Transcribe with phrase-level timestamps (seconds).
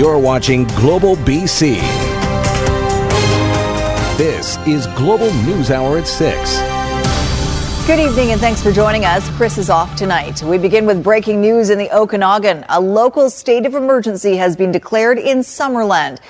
[0.00, 1.78] You're watching Global BC.
[4.16, 7.86] This is Global News Hour at 6.
[7.86, 9.28] Good evening and thanks for joining us.
[9.36, 10.42] Chris is off tonight.
[10.42, 12.64] We begin with breaking news in the Okanagan.
[12.70, 16.20] A local state of emergency has been declared in Summerland.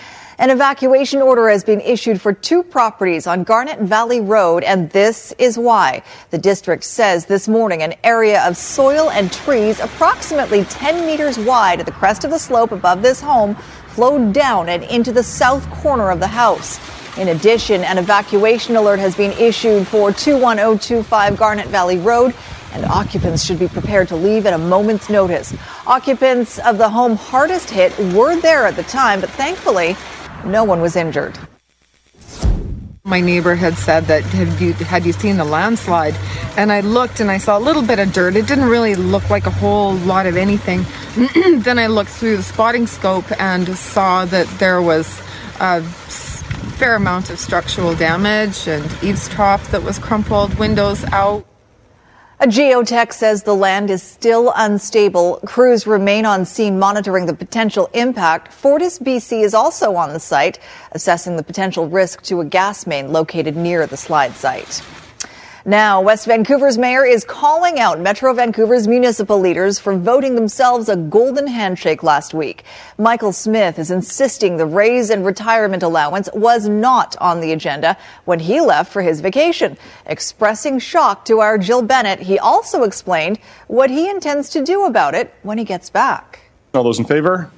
[0.41, 5.35] An evacuation order has been issued for two properties on Garnet Valley Road, and this
[5.37, 6.03] is why.
[6.31, 11.81] The district says this morning an area of soil and trees approximately 10 meters wide
[11.81, 13.55] at the crest of the slope above this home
[13.89, 16.81] flowed down and into the south corner of the house.
[17.19, 22.35] In addition, an evacuation alert has been issued for 21025 Garnet Valley Road
[22.73, 25.55] and occupants should be prepared to leave at a moment's notice.
[25.87, 29.97] Occupants of the home hardest hit were there at the time, but thankfully,
[30.45, 31.39] no one was injured.
[33.05, 36.15] My neighbor had said that had you had you seen the landslide,
[36.57, 38.37] and I looked and I saw a little bit of dirt.
[38.37, 40.85] It didn't really look like a whole lot of anything.
[41.63, 45.21] then I looked through the spotting scope and saw that there was
[45.61, 51.45] a fair amount of structural damage and eaves trough that was crumpled, windows out.
[52.43, 55.41] A geotech says the land is still unstable.
[55.45, 58.51] Crews remain on scene monitoring the potential impact.
[58.51, 60.59] Fortis BC is also on the site,
[60.93, 64.83] assessing the potential risk to a gas main located near the slide site.
[65.67, 70.97] Now, West Vancouver's mayor is calling out Metro Vancouver's municipal leaders for voting themselves a
[70.97, 72.65] golden handshake last week.
[72.97, 78.39] Michael Smith is insisting the raise and retirement allowance was not on the agenda when
[78.39, 79.77] he left for his vacation.
[80.07, 85.15] Expressing shock to our Jill Bennett, he also explained what he intends to do about
[85.15, 86.41] it when he gets back.
[86.73, 87.51] All those in favor?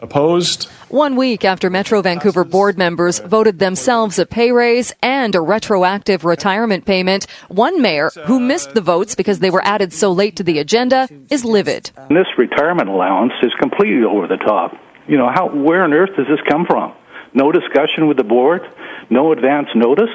[0.00, 0.64] Opposed?
[0.90, 6.24] One week after Metro Vancouver board members voted themselves a pay raise and a retroactive
[6.24, 10.44] retirement payment, one mayor who missed the votes because they were added so late to
[10.44, 11.90] the agenda is livid.
[12.10, 14.72] This retirement allowance is completely over the top.
[15.08, 16.94] You know, how where on earth does this come from?
[17.34, 18.62] No discussion with the board,
[19.10, 20.14] no advance notice.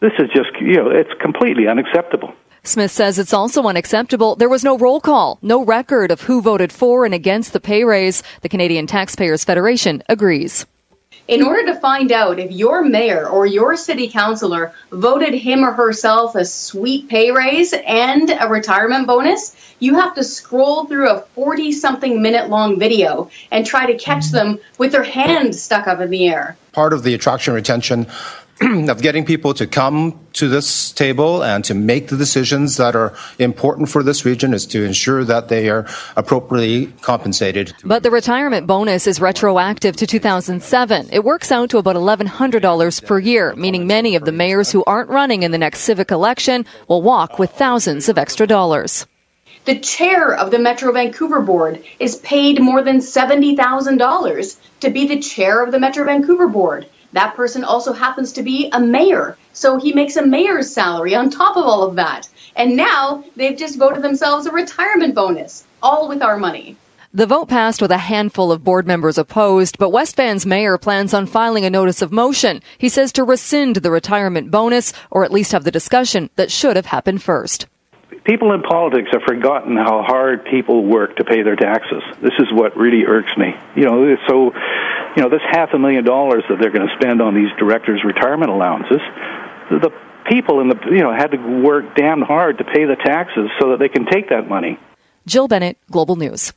[0.00, 2.34] This is just, you know, it's completely unacceptable.
[2.66, 4.36] Smith says it's also unacceptable.
[4.36, 7.84] There was no roll call, no record of who voted for and against the pay
[7.84, 8.22] raise.
[8.40, 10.64] The Canadian Taxpayers Federation agrees.
[11.28, 15.72] In order to find out if your mayor or your city councilor voted him or
[15.72, 21.20] herself a sweet pay raise and a retirement bonus, you have to scroll through a
[21.20, 26.00] 40 something minute long video and try to catch them with their hand stuck up
[26.00, 26.56] in the air.
[26.72, 28.06] Part of the attraction retention
[28.88, 33.12] of getting people to come to this table and to make the decisions that are
[33.38, 37.74] important for this region is to ensure that they are appropriately compensated.
[37.84, 41.08] But the retirement bonus is retroactive to 2007.
[41.12, 45.10] It works out to about $1,100 per year, meaning many of the mayors who aren't
[45.10, 49.06] running in the next civic election will walk with thousands of extra dollars.
[49.64, 55.20] The chair of the Metro Vancouver Board is paid more than $70,000 to be the
[55.20, 56.86] chair of the Metro Vancouver Board.
[57.14, 61.30] That person also happens to be a mayor, so he makes a mayor's salary on
[61.30, 62.28] top of all of that.
[62.56, 66.76] And now they've just voted themselves a retirement bonus, all with our money.
[67.12, 71.14] The vote passed with a handful of board members opposed, but West Van's mayor plans
[71.14, 72.60] on filing a notice of motion.
[72.78, 76.74] He says to rescind the retirement bonus, or at least have the discussion that should
[76.74, 77.68] have happened first.
[78.24, 82.02] People in politics have forgotten how hard people work to pay their taxes.
[82.22, 83.54] This is what really irks me.
[83.76, 84.54] You know, so
[85.16, 88.02] you know, this half a million dollars that they're going to spend on these directors'
[88.02, 89.00] retirement allowances,
[89.70, 89.92] the
[90.28, 93.70] people in the you know had to work damn hard to pay the taxes so
[93.70, 94.78] that they can take that money.
[95.26, 96.52] Jill Bennett, Global News.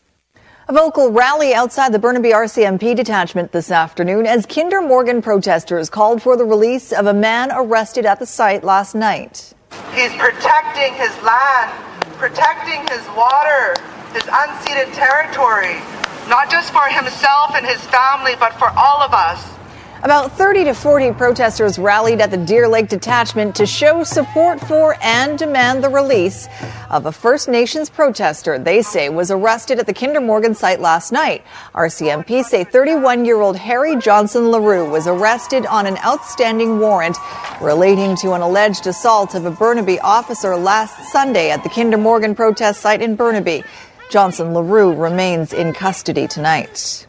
[0.70, 6.22] A vocal rally outside the Burnaby RCMP detachment this afternoon as Kinder Morgan protesters called
[6.22, 9.54] for the release of a man arrested at the site last night.
[9.98, 11.72] He's protecting his land,
[12.20, 13.74] protecting his water,
[14.14, 15.82] his unceded territory,
[16.30, 19.57] not just for himself and his family, but for all of us.
[20.04, 24.96] About 30 to 40 protesters rallied at the Deer Lake detachment to show support for
[25.02, 26.48] and demand the release
[26.92, 31.12] of a First Nations protester they say was arrested at the Kinder Morgan site last
[31.12, 31.44] night.
[31.74, 37.18] RCMP say 31 year old Harry Johnson LaRue was arrested on an outstanding warrant
[37.60, 42.36] relating to an alleged assault of a Burnaby officer last Sunday at the Kinder Morgan
[42.36, 43.64] protest site in Burnaby.
[44.12, 47.07] Johnson LaRue remains in custody tonight.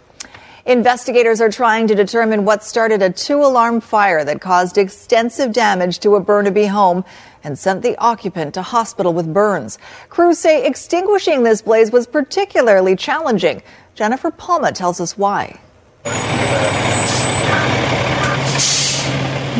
[0.69, 5.99] Investigators are trying to determine what started a two alarm fire that caused extensive damage
[6.01, 7.07] to a Burnaby home
[7.43, 9.79] and sent the occupant to hospital with burns.
[10.11, 13.63] Crews say extinguishing this blaze was particularly challenging.
[13.95, 15.59] Jennifer Palma tells us why.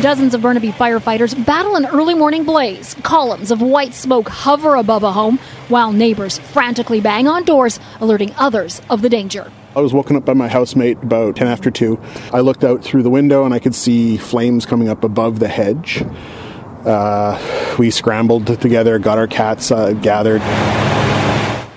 [0.03, 2.93] Dozens of Burnaby firefighters battle an early morning blaze.
[3.01, 5.39] Columns of white smoke hover above a home
[5.69, 9.51] while neighbors frantically bang on doors, alerting others of the danger.
[9.79, 11.97] I was woken up by my housemate about 10 after 2.
[12.33, 15.47] I looked out through the window and I could see flames coming up above the
[15.47, 16.03] hedge.
[16.83, 20.41] Uh, we scrambled together, got our cats uh, gathered.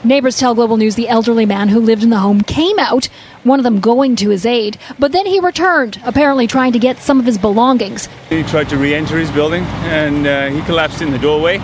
[0.05, 3.09] Neighbors tell Global News the elderly man who lived in the home came out,
[3.45, 6.99] one of them going to his aid, but then he returned, apparently trying to get
[6.99, 8.09] some of his belongings.
[8.29, 11.59] He tried to re enter his building and uh, he collapsed in the doorway,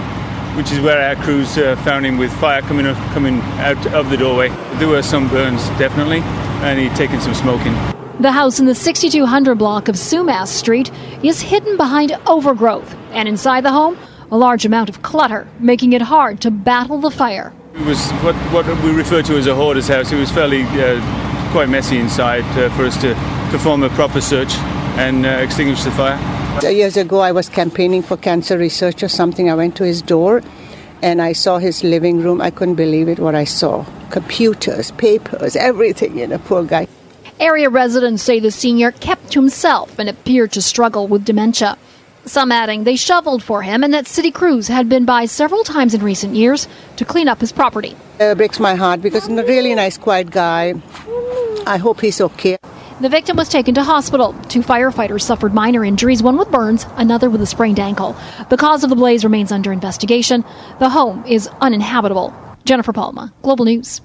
[0.56, 4.10] which is where our crews uh, found him with fire coming, up, coming out of
[4.10, 4.48] the doorway.
[4.78, 6.20] There were some burns, definitely,
[6.62, 7.72] and he'd taken some smoking.
[8.20, 10.90] The house in the 6200 block of Sumas Street
[11.22, 13.96] is hidden behind overgrowth, and inside the home,
[14.30, 17.52] a large amount of clutter, making it hard to battle the fire.
[17.74, 20.10] It was what, what we refer to as a hoarder's house.
[20.10, 23.14] It was fairly uh, quite messy inside uh, for us to
[23.50, 24.52] perform a proper search
[24.98, 26.37] and uh, extinguish the fire.
[26.62, 29.48] Years ago, I was campaigning for cancer research or something.
[29.48, 30.42] I went to his door
[31.02, 32.40] and I saw his living room.
[32.40, 36.86] I couldn't believe it what I saw computers, papers, everything, you know, poor guy.
[37.40, 41.78] Area residents say the senior kept to himself and appeared to struggle with dementia.
[42.24, 45.94] Some adding they shoveled for him and that city crews had been by several times
[45.94, 47.96] in recent years to clean up his property.
[48.20, 50.74] It breaks my heart because he's a really nice, quiet guy.
[51.66, 52.58] I hope he's okay.
[53.00, 54.32] The victim was taken to hospital.
[54.48, 58.16] Two firefighters suffered minor injuries, one with burns, another with a sprained ankle.
[58.50, 60.44] The cause of the blaze remains under investigation.
[60.80, 62.34] The home is uninhabitable.
[62.64, 64.00] Jennifer Palma, Global News.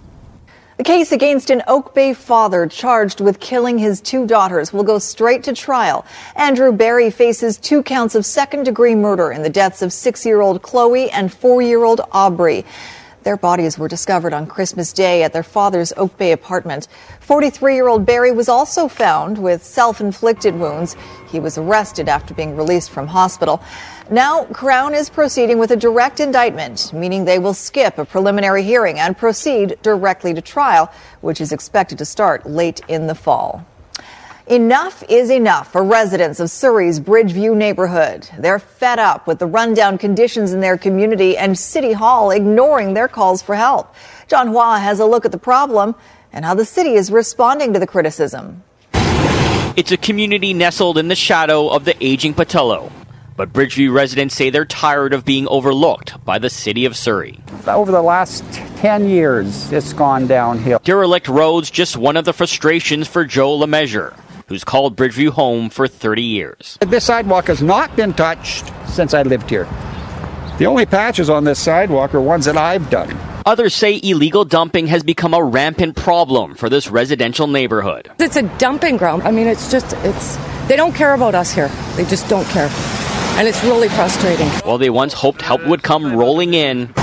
[0.78, 5.00] The case against an Oak Bay father charged with killing his two daughters will go
[5.00, 6.06] straight to trial.
[6.36, 10.40] Andrew Barry faces two counts of second degree murder in the deaths of six year
[10.40, 12.64] old Chloe and four year old Aubrey.
[13.24, 16.90] Their bodies were discovered on Christmas Day at their father's Oak Bay apartment.
[17.22, 20.98] 43 year old Barry was also found with self inflicted wounds.
[21.30, 23.64] He was arrested after being released from hospital.
[24.12, 29.00] Now, Crown is proceeding with a direct indictment, meaning they will skip a preliminary hearing
[29.00, 30.92] and proceed directly to trial,
[31.22, 33.66] which is expected to start late in the fall.
[34.48, 38.28] Enough is enough for residents of Surrey's Bridgeview neighborhood.
[38.38, 43.08] They're fed up with the rundown conditions in their community and City Hall ignoring their
[43.08, 43.96] calls for help.
[44.28, 45.96] John Hua has a look at the problem
[46.34, 48.62] and how the city is responding to the criticism.
[49.78, 52.92] It's a community nestled in the shadow of the aging Pattullo.
[53.38, 57.40] But Bridgeview residents say they're tired of being overlooked by the city of Surrey.
[57.66, 60.80] Over the last 10 years, it's gone downhill.
[60.84, 64.14] Derelict roads just one of the frustrations for Joe LeMessurier,
[64.48, 66.78] who's called Bridgeview home for 30 years.
[66.82, 69.66] This sidewalk has not been touched since I lived here.
[70.58, 73.18] The only patches on this sidewalk are ones that I've done.
[73.46, 78.12] Others say illegal dumping has become a rampant problem for this residential neighborhood.
[78.20, 79.24] It's a dumping ground.
[79.24, 80.38] I mean, it's just, it's,
[80.68, 81.70] they don't care about us here.
[81.96, 82.70] They just don't care
[83.36, 84.48] and it's really frustrating.
[84.64, 86.94] While they once hoped help would come rolling in,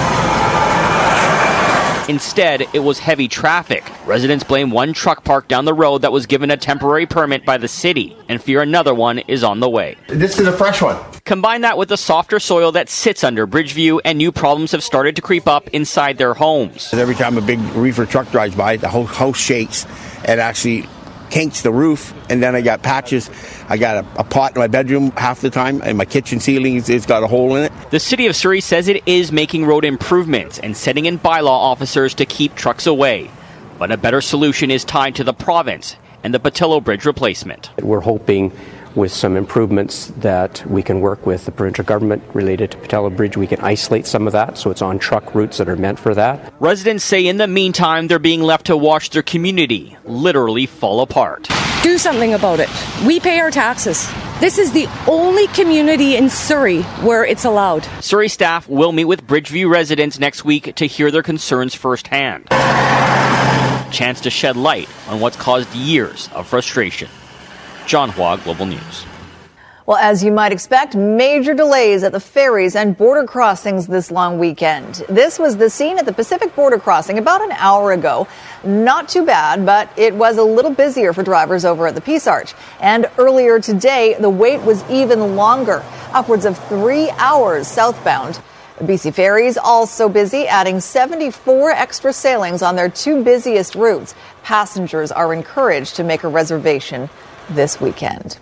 [2.11, 3.85] Instead, it was heavy traffic.
[4.05, 7.57] Residents blame one truck parked down the road that was given a temporary permit by
[7.57, 9.97] the city and fear another one is on the way.
[10.09, 11.01] This is a fresh one.
[11.25, 15.15] Combine that with the softer soil that sits under Bridgeview, and new problems have started
[15.15, 16.93] to creep up inside their homes.
[16.93, 19.87] Every time a big reefer truck drives by, the whole house shakes
[20.25, 20.89] and actually
[21.31, 23.31] kinks the roof, and then I got patches.
[23.69, 26.77] I got a, a, pot in my bedroom half the time, and my kitchen ceiling
[26.77, 27.73] is, it's got a hole in it.
[27.91, 32.15] The city of Surrey says it is making road improvements and setting in bylaw officers
[32.15, 33.31] to keep trucks away.
[33.79, 37.71] But a better solution is tied to the province and the Pattullo Bridge replacement.
[37.81, 38.53] We're hoping
[38.95, 43.37] with some improvements that we can work with the provincial government related to Pattullo Bridge.
[43.37, 46.15] We can isolate some of that so it's on truck routes that are meant for
[46.15, 46.53] that.
[46.61, 51.49] Residents say in the meantime they're being left to watch their community literally fall apart.
[51.83, 52.69] Do something about it.
[53.07, 54.11] We pay our taxes.
[54.41, 57.85] This is the only community in Surrey where it's allowed.
[58.03, 62.49] Surrey staff will meet with Bridgeview residents next week to hear their concerns firsthand.
[63.93, 67.09] Chance to shed light on what's caused years of frustration.
[67.87, 69.07] John Hua, Global News.
[69.91, 74.39] Well, as you might expect, major delays at the ferries and border crossings this long
[74.39, 75.03] weekend.
[75.09, 78.29] This was the scene at the Pacific border crossing about an hour ago.
[78.63, 82.29] Not too bad, but it was a little busier for drivers over at the Peace
[82.29, 82.55] Arch.
[82.81, 85.83] And earlier today, the wait was even longer,
[86.13, 88.41] upwards of three hours southbound.
[88.79, 94.15] BC Ferries also busy, adding 74 extra sailings on their two busiest routes.
[94.45, 97.11] Passengers are encouraged to make a reservation
[97.51, 98.39] this weekend.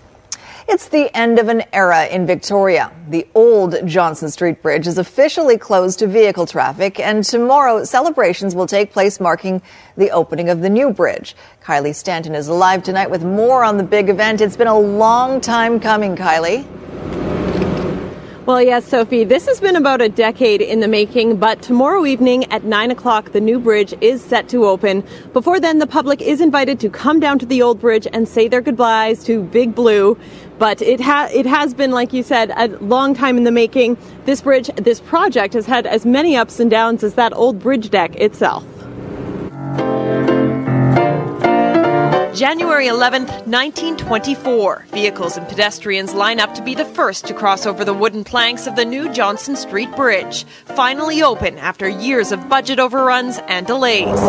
[0.71, 2.93] It's the end of an era in Victoria.
[3.09, 8.67] The old Johnson Street Bridge is officially closed to vehicle traffic, and tomorrow celebrations will
[8.67, 9.63] take place marking
[9.97, 11.35] the opening of the new bridge.
[11.65, 14.43] Kylie Stanton is live tonight with more on the big event.
[14.43, 16.67] It's been a long time coming, Kylie.
[18.49, 22.51] Well, yes, Sophie, this has been about a decade in the making, but tomorrow evening
[22.51, 25.05] at 9 o'clock, the new bridge is set to open.
[25.35, 28.49] Before then, the public is invited to come down to the old bridge and say
[28.49, 30.17] their goodbyes to Big Blue.
[30.59, 33.99] But it, ha- it has been, like you said, a long time in the making.
[34.25, 37.91] This bridge, this project has had as many ups and downs as that old bridge
[37.91, 38.65] deck itself.
[42.39, 44.87] January 11th, 1924.
[44.93, 48.69] Vehicles and pedestrians line up to be the first to cross over the wooden planks
[48.69, 54.21] of the new Johnson Street Bridge, finally open after years of budget overruns and delays.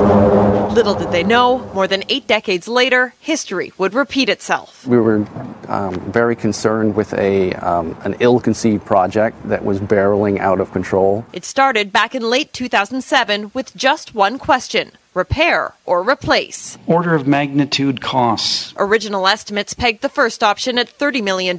[0.73, 4.87] Little did they know, more than eight decades later, history would repeat itself.
[4.87, 5.27] We were
[5.67, 11.27] um, very concerned with a um, an ill-conceived project that was barreling out of control.
[11.31, 16.77] It started back in late 2007 with just one question repair or replace.
[16.87, 18.73] Order of magnitude costs.
[18.77, 21.57] Original estimates pegged the first option at $30 million,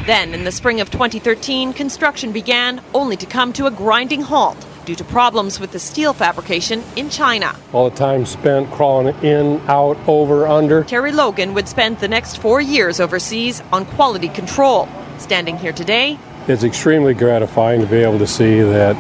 [0.07, 4.57] Then, in the spring of 2013, construction began, only to come to a grinding halt
[4.89, 7.55] due to problems with the steel fabrication in China.
[7.75, 10.83] All the time spent crawling in, out, over, under.
[10.85, 14.89] Terry Logan would spend the next four years overseas on quality control.
[15.19, 18.97] Standing here today, It's extremely gratifying to be able to see that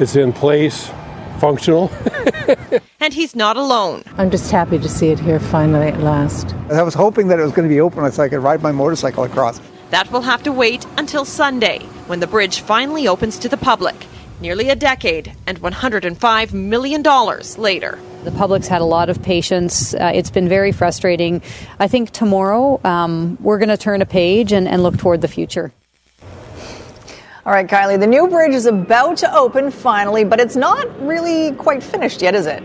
[0.00, 0.90] it's in place,
[1.40, 1.90] functional.
[2.98, 4.02] and he's not alone.
[4.16, 6.54] I'm just happy to see it here finally at last.
[6.70, 8.72] I was hoping that it was going to be open so I could ride my
[8.72, 9.60] motorcycle across.
[9.90, 14.06] That will have to wait until Sunday, when the bridge finally opens to the public.
[14.38, 17.02] Nearly a decade and $105 million
[17.56, 17.98] later.
[18.24, 19.94] The public's had a lot of patience.
[19.94, 21.40] Uh, it's been very frustrating.
[21.78, 25.28] I think tomorrow um, we're going to turn a page and, and look toward the
[25.28, 25.72] future.
[27.46, 31.52] All right, Kylie, the new bridge is about to open finally, but it's not really
[31.52, 32.62] quite finished yet, is it?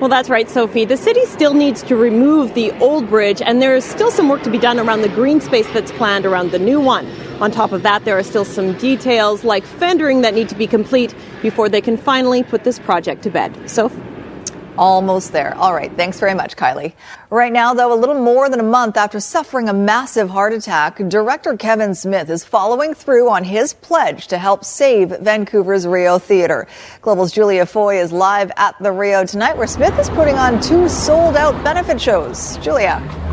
[0.00, 0.86] Well, that's right, Sophie.
[0.86, 4.42] The city still needs to remove the old bridge, and there is still some work
[4.44, 7.06] to be done around the green space that's planned around the new one.
[7.42, 10.66] On top of that, there are still some details like fendering that need to be
[10.66, 13.54] complete before they can finally put this project to bed.
[13.68, 13.92] So,
[14.80, 15.54] Almost there.
[15.56, 15.94] All right.
[15.94, 16.94] Thanks very much, Kylie.
[17.28, 20.96] Right now, though, a little more than a month after suffering a massive heart attack,
[21.06, 26.66] director Kevin Smith is following through on his pledge to help save Vancouver's Rio Theatre.
[27.02, 30.88] Global's Julia Foy is live at the Rio tonight, where Smith is putting on two
[30.88, 32.56] sold out benefit shows.
[32.56, 33.29] Julia.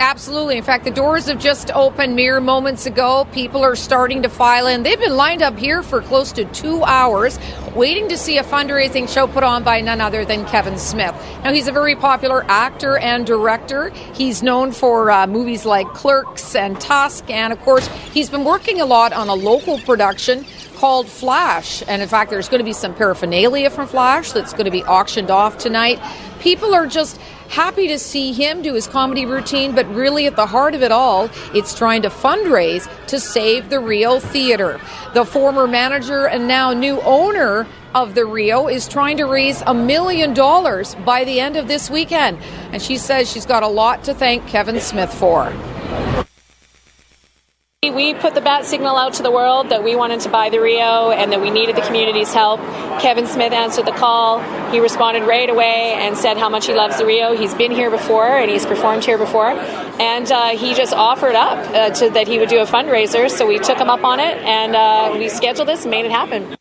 [0.00, 0.56] Absolutely.
[0.56, 3.26] In fact, the doors have just opened mere moments ago.
[3.32, 4.82] People are starting to file in.
[4.82, 7.38] They've been lined up here for close to two hours,
[7.74, 11.14] waiting to see a fundraising show put on by none other than Kevin Smith.
[11.44, 13.90] Now, he's a very popular actor and director.
[14.14, 18.80] He's known for uh, movies like Clerks and Tusk, and of course, he's been working
[18.80, 21.82] a lot on a local production called Flash.
[21.86, 24.84] And in fact, there's going to be some paraphernalia from Flash that's going to be
[24.84, 26.00] auctioned off tonight.
[26.40, 30.46] People are just happy to see him do his comedy routine, but really at the
[30.46, 34.80] heart of it all, it's trying to fundraise to save the Rio Theater.
[35.14, 39.72] The former manager and now new owner of the Rio is trying to raise a
[39.72, 42.38] million dollars by the end of this weekend.
[42.72, 45.52] And she says she's got a lot to thank Kevin Smith for.
[47.90, 50.60] We put the bat signal out to the world that we wanted to buy the
[50.60, 52.60] Rio and that we needed the community's help.
[53.00, 54.40] Kevin Smith answered the call.
[54.70, 57.36] He responded right away and said how much he loves the Rio.
[57.36, 59.50] He's been here before and he's performed here before.
[59.50, 63.30] And uh, he just offered up uh, to, that he would do a fundraiser.
[63.30, 66.10] So we took him up on it and uh, we scheduled this and made it
[66.10, 66.56] happen.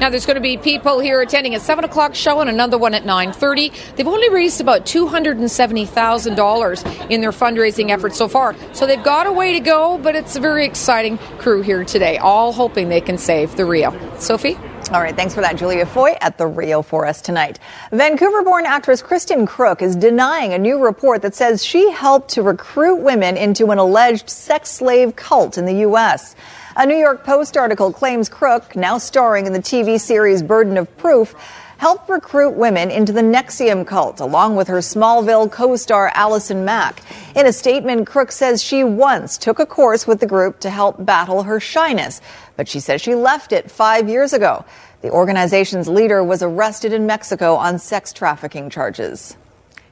[0.00, 2.94] Now there's going to be people here attending a seven o'clock show and another one
[2.94, 3.72] at nine thirty.
[3.96, 8.28] They've only raised about two hundred and seventy thousand dollars in their fundraising efforts so
[8.28, 9.98] far, so they've got a way to go.
[9.98, 13.92] But it's a very exciting crew here today, all hoping they can save the Rio.
[14.18, 14.56] Sophie.
[14.92, 17.58] All right, thanks for that, Julia Foy at the Rio for us tonight.
[17.90, 22.42] Vancouver born actress Kristin Kreuk is denying a new report that says she helped to
[22.42, 26.36] recruit women into an alleged sex slave cult in the U.S.
[26.78, 30.96] A New York Post article claims Kreuk, now starring in the TV series Burden of
[30.96, 31.34] Proof,
[31.76, 37.02] helped recruit women into the NXIVM cult, along with her Smallville co star Allison Mack.
[37.34, 41.04] In a statement, Kreuk says she once took a course with the group to help
[41.04, 42.20] battle her shyness,
[42.54, 44.64] but she says she left it five years ago.
[45.02, 49.36] The organization's leader was arrested in Mexico on sex trafficking charges.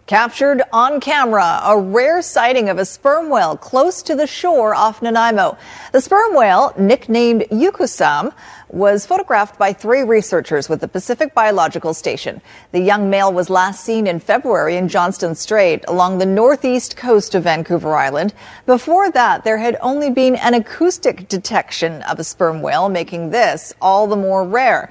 [0.06, 5.02] Captured on camera, a rare sighting of a sperm whale close to the shore off
[5.02, 5.58] Nanaimo.
[5.90, 8.32] The sperm whale, nicknamed Yukusam,
[8.68, 12.40] was photographed by three researchers with the Pacific Biological Station.
[12.70, 17.34] The young male was last seen in February in Johnston Strait along the northeast coast
[17.34, 18.32] of Vancouver Island.
[18.64, 23.74] Before that, there had only been an acoustic detection of a sperm whale, making this
[23.82, 24.88] all the more rare.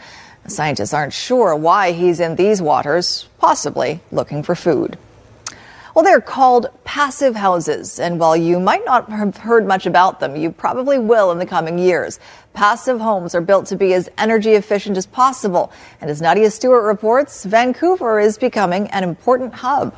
[0.48, 4.96] Scientists aren't sure why he's in these waters, possibly looking for food.
[5.96, 10.36] Well, they're called passive houses, and while you might not have heard much about them,
[10.36, 12.20] you probably will in the coming years.
[12.54, 16.84] Passive homes are built to be as energy efficient as possible, and as Nadia Stewart
[16.84, 19.96] reports, Vancouver is becoming an important hub.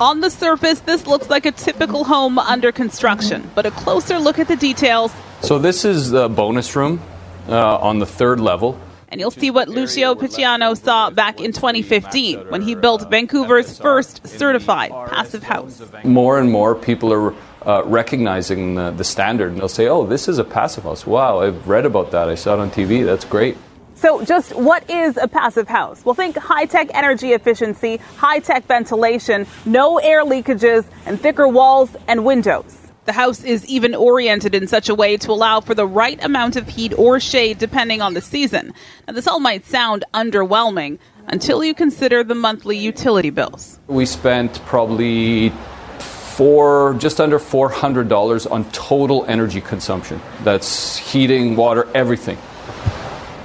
[0.00, 4.38] On the surface, this looks like a typical home under construction, but a closer look
[4.38, 5.12] at the details.
[5.40, 7.00] So, this is the bonus room
[7.48, 8.78] uh, on the third level.
[9.08, 14.26] And you'll see what Lucio Picciano saw back in 2015 when he built Vancouver's first
[14.26, 15.82] certified passive house.
[16.02, 17.34] More and more people are
[17.66, 21.06] uh, recognizing the, the standard and they'll say, oh, this is a passive house.
[21.06, 22.30] Wow, I've read about that.
[22.30, 23.04] I saw it on TV.
[23.04, 23.58] That's great.
[23.94, 26.04] So, just what is a passive house?
[26.04, 31.94] Well, think high tech energy efficiency, high tech ventilation, no air leakages, and thicker walls
[32.08, 32.81] and windows.
[33.04, 36.54] The house is even oriented in such a way to allow for the right amount
[36.54, 38.72] of heat or shade depending on the season.
[39.08, 43.80] Now, this all might sound underwhelming until you consider the monthly utility bills.
[43.88, 45.52] We spent probably
[45.98, 50.20] four, just under $400 on total energy consumption.
[50.44, 52.38] That's heating, water, everything.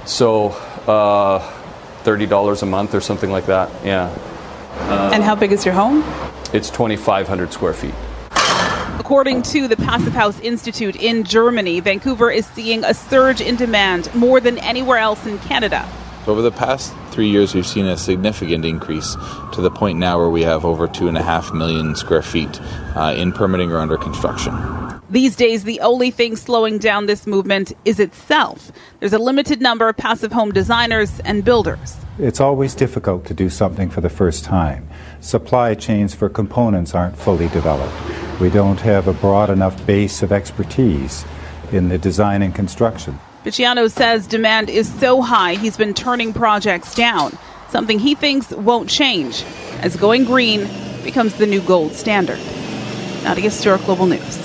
[0.06, 0.50] So,
[0.86, 1.40] uh,
[2.04, 4.16] $30 a month or something like that, yeah.
[4.82, 6.04] Uh, and how big is your home?
[6.54, 7.94] It's 2,500 square feet.
[9.08, 14.14] According to the Passive House Institute in Germany, Vancouver is seeing a surge in demand
[14.14, 15.88] more than anywhere else in Canada.
[16.26, 19.16] Over the past three years, we've seen a significant increase
[19.54, 22.60] to the point now where we have over two and a half million square feet
[22.96, 24.54] uh, in permitting or under construction.
[25.08, 28.70] These days, the only thing slowing down this movement is itself.
[29.00, 31.96] There's a limited number of passive home designers and builders.
[32.18, 34.86] It's always difficult to do something for the first time.
[35.20, 37.92] Supply chains for components aren't fully developed.
[38.40, 41.24] We don't have a broad enough base of expertise
[41.72, 43.18] in the design and construction.
[43.44, 47.36] Picciano says demand is so high he's been turning projects down,
[47.68, 49.44] something he thinks won't change
[49.80, 50.68] as going green
[51.02, 52.38] becomes the new gold standard.
[53.24, 54.36] Nadia Stewart, Global News.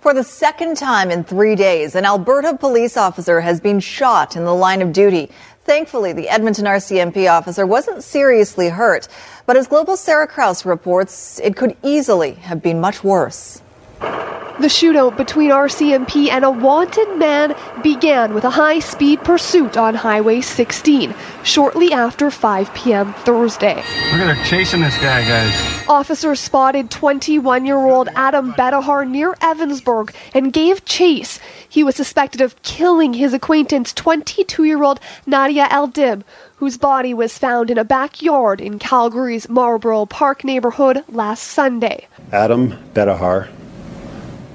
[0.00, 4.44] For the second time in three days, an Alberta police officer has been shot in
[4.44, 5.30] the line of duty.
[5.66, 9.08] Thankfully, the Edmonton RCMP officer wasn't seriously hurt,
[9.46, 13.60] but as Global Sarah Kraus reports, it could easily have been much worse.
[14.58, 19.94] The shootout between RCMP and a wanted man began with a high speed pursuit on
[19.94, 21.14] Highway 16
[21.44, 23.12] shortly after 5 p.m.
[23.12, 23.74] Thursday.
[23.74, 25.84] Look at her chasing this guy, guys.
[25.88, 31.38] Officers spotted 21 year old Adam Betahar near Evansburg and gave chase.
[31.68, 36.22] He was suspected of killing his acquaintance, 22 year old Nadia Eldib,
[36.56, 42.08] whose body was found in a backyard in Calgary's Marlborough Park neighborhood last Sunday.
[42.32, 43.48] Adam Betahar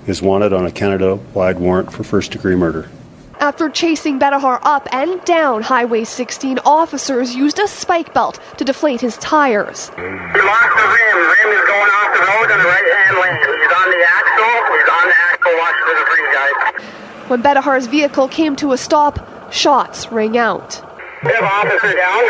[0.07, 2.89] is wanted on a Canada wide warrant for first degree murder.
[3.39, 9.01] After chasing Betahar up and down Highway 16, officers used a spike belt to deflate
[9.01, 9.89] his tires.
[9.97, 11.17] We lost the rim.
[11.17, 13.37] Rim is going off the road on the right hand lane.
[13.61, 14.53] He's on the axle.
[14.77, 15.53] He's on the axle.
[15.57, 17.29] Watch for the free guys.
[17.29, 20.79] When Betahar's vehicle came to a stop, shots rang out.
[21.23, 22.23] We have officer down.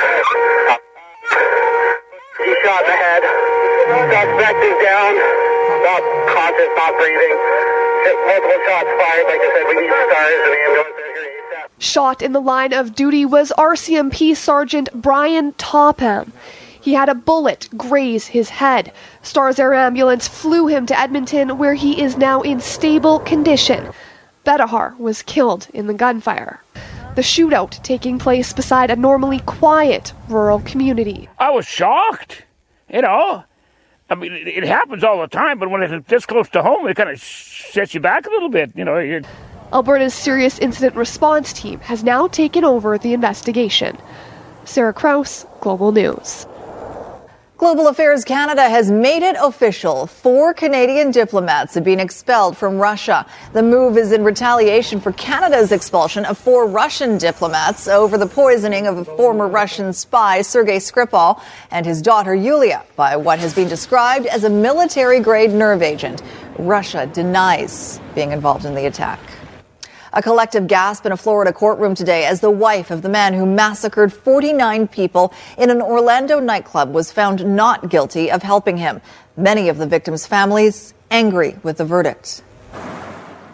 [2.45, 3.23] He shot in the head.
[4.12, 5.13] Suspect is down.
[5.86, 7.36] Not conscious, not breathing.
[8.27, 9.25] Multiple shots fired.
[9.30, 11.01] Like I said, we need stars and ambulance.
[11.80, 16.32] Shot in the line of duty was RCMP Sergeant Brian Topham.
[16.80, 18.91] He had a bullet graze his head.
[19.21, 23.91] Stars Air Ambulance flew him to Edmonton, where he is now in stable condition.
[24.45, 26.60] Betahar was killed in the gunfire.
[27.15, 31.28] The shootout taking place beside a normally quiet rural community.
[31.39, 32.45] I was shocked.
[32.89, 33.43] You know,
[34.10, 36.97] I mean, it, happens all the time, but when it's this close to home, it
[36.97, 38.71] kind of sets you back a little bit.
[38.76, 38.97] You know.
[38.97, 39.21] You're...
[39.71, 43.97] Alberta's Serious Incident Response Team has now taken over the investigation.
[44.65, 46.45] Sarah Kraus, Global News.
[47.62, 50.08] Global Affairs Canada has made it official.
[50.08, 53.24] Four Canadian diplomats have been expelled from Russia.
[53.54, 58.88] The move is in retaliation for Canada's expulsion of four Russian diplomats over the poisoning
[58.88, 63.67] of a former Russian spy, Sergei Skripal, and his daughter Yulia by what has been
[63.67, 66.24] described as a military grade nerve agent.
[66.58, 69.19] Russia denies being involved in the attack.
[70.13, 73.45] A collective gasp in a Florida courtroom today as the wife of the man who
[73.45, 79.00] massacred 49 people in an Orlando nightclub was found not guilty of helping him.
[79.38, 82.43] Many of the victims' families angry with the verdict.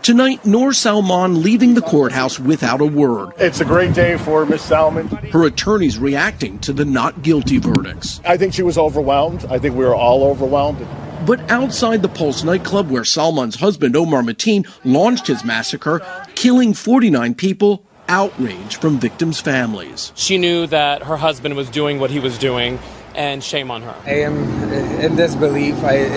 [0.03, 3.31] Tonight, Noor Salman leaving the courthouse without a word.
[3.37, 5.07] It's a great day for Miss Salman.
[5.07, 8.21] Her attorneys reacting to the not guilty verdicts.
[8.25, 9.45] I think she was overwhelmed.
[9.49, 10.87] I think we were all overwhelmed.
[11.25, 16.01] But outside the Pulse nightclub where Salman's husband Omar Mateen launched his massacre,
[16.35, 20.13] killing 49 people, outrage from victims' families.
[20.15, 22.79] She knew that her husband was doing what he was doing,
[23.13, 23.95] and shame on her.
[24.05, 24.37] I am
[25.01, 25.75] in disbelief.
[25.83, 26.07] I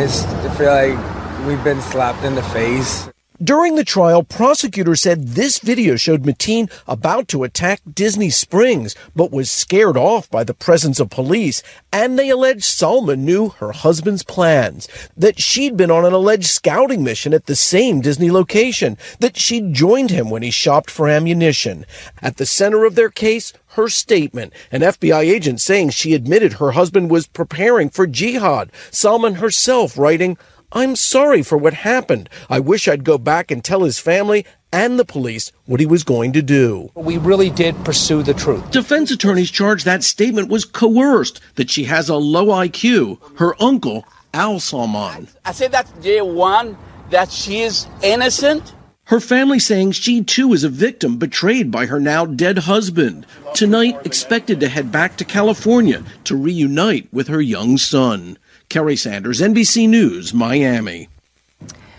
[0.57, 3.09] feel like we've been slapped in the face.
[3.43, 9.33] During the trial, prosecutors said this video showed Mateen about to attack Disney Springs, but
[9.33, 14.23] was scared off by the presence of police, and they alleged Salman knew her husband's
[14.23, 19.39] plans, that she'd been on an alleged scouting mission at the same Disney location, that
[19.39, 21.87] she'd joined him when he shopped for ammunition.
[22.21, 26.73] At the center of their case, her statement, an FBI agent saying she admitted her
[26.73, 30.37] husband was preparing for jihad, Salman herself writing,
[30.73, 32.29] I'm sorry for what happened.
[32.49, 36.05] I wish I'd go back and tell his family and the police what he was
[36.05, 36.91] going to do.
[36.95, 38.71] We really did pursue the truth.
[38.71, 43.19] Defense attorneys charged that statement was coerced, that she has a low IQ.
[43.39, 45.29] Her uncle, Al Salman.
[45.45, 46.77] I said that's day one,
[47.11, 48.73] that she is innocent.
[49.11, 53.27] Her family saying she too is a victim betrayed by her now dead husband.
[53.55, 58.39] Tonight, expected to head back to California to reunite with her young son.
[58.71, 61.09] Kerry Sanders, NBC News, Miami.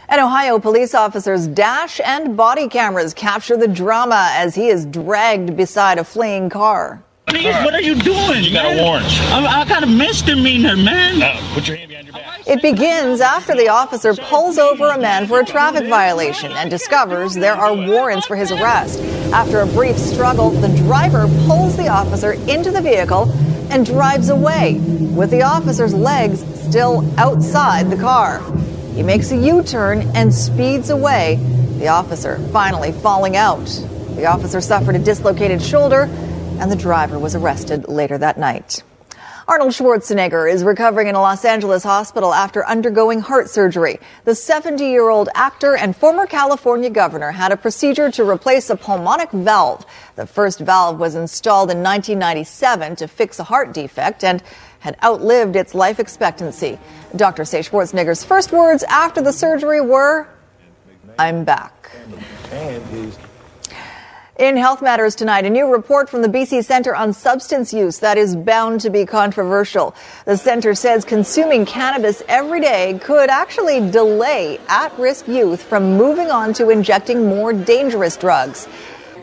[0.07, 5.57] And Ohio police officers' dash and body cameras capture the drama as he is dragged
[5.57, 7.03] beside a fleeing car.
[7.27, 8.45] Please, what are you doing?
[8.45, 8.79] You got man?
[8.79, 9.05] a warrant.
[9.05, 11.19] I, I got a misdemeanor, man.
[11.19, 12.47] No, put your hand behind your back.
[12.47, 17.33] It begins after the officer pulls over a man for a traffic violation and discovers
[17.33, 18.99] there are warrants for his arrest.
[19.33, 23.25] After a brief struggle, the driver pulls the officer into the vehicle
[23.71, 28.41] and drives away with the officer's legs still outside the car.
[28.93, 31.39] He makes a U turn and speeds away,
[31.79, 33.65] the officer finally falling out.
[34.15, 36.09] The officer suffered a dislocated shoulder,
[36.59, 38.83] and the driver was arrested later that night.
[39.51, 43.99] Arnold Schwarzenegger is recovering in a Los Angeles hospital after undergoing heart surgery.
[44.23, 48.77] The 70 year old actor and former California governor had a procedure to replace a
[48.77, 49.85] pulmonic valve.
[50.15, 54.41] The first valve was installed in 1997 to fix a heart defect and
[54.79, 56.79] had outlived its life expectancy.
[57.17, 60.29] Doctors say Schwarzenegger's first words after the surgery were,
[61.19, 61.91] I'm back.
[64.41, 68.17] In Health Matters tonight, a new report from the BC Centre on Substance Use that
[68.17, 69.93] is bound to be controversial.
[70.25, 76.31] The centre says consuming cannabis every day could actually delay at risk youth from moving
[76.31, 78.67] on to injecting more dangerous drugs.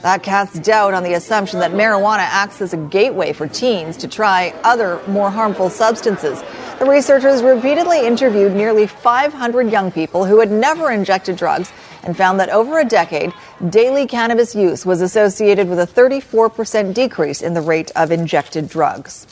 [0.03, 4.09] That casts doubt on the assumption that marijuana acts as a gateway for teens to
[4.09, 6.41] try other, more harmful substances.
[6.79, 11.73] The researchers repeatedly interviewed nearly 500 young people who had never injected drugs
[12.05, 13.33] and found that over a decade,
[13.71, 19.27] daily cannabis use was associated with a 34% decrease in the rate of injected drugs.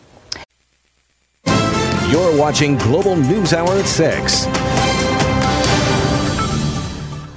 [2.09, 4.86] You're watching Global News Hour at 6.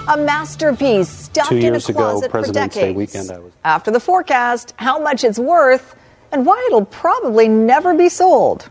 [0.10, 2.98] A masterpiece stuffed in a years ago, closet for decades.
[2.98, 3.54] weekend, I was.
[3.64, 5.96] After the forecast, how much it's worth,
[6.32, 8.68] and why it'll probably never be sold.